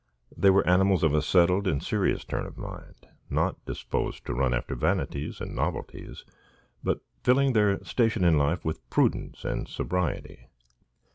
[0.35, 4.51] They were animals of a settled and serious turn of mind, not disposed to run
[4.51, 6.25] after vanities and novelties,
[6.83, 10.47] but filling their station in life with prudence and sobriety.